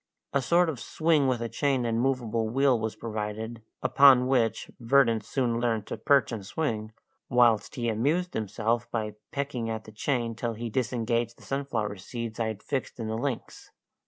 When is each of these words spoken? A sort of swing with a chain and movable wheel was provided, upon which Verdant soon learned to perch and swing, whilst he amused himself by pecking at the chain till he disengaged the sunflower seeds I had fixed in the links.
A 0.33 0.41
sort 0.41 0.67
of 0.67 0.79
swing 0.79 1.27
with 1.27 1.43
a 1.43 1.47
chain 1.47 1.85
and 1.85 2.01
movable 2.01 2.49
wheel 2.49 2.79
was 2.79 2.95
provided, 2.95 3.61
upon 3.83 4.25
which 4.25 4.71
Verdant 4.79 5.23
soon 5.23 5.59
learned 5.59 5.85
to 5.85 5.97
perch 5.97 6.31
and 6.31 6.43
swing, 6.43 6.91
whilst 7.29 7.75
he 7.75 7.87
amused 7.87 8.33
himself 8.33 8.89
by 8.89 9.13
pecking 9.31 9.69
at 9.69 9.83
the 9.83 9.91
chain 9.91 10.33
till 10.33 10.55
he 10.55 10.71
disengaged 10.71 11.37
the 11.37 11.43
sunflower 11.43 11.97
seeds 11.97 12.39
I 12.39 12.47
had 12.47 12.63
fixed 12.63 12.99
in 12.99 13.09
the 13.09 13.15
links. 13.15 13.69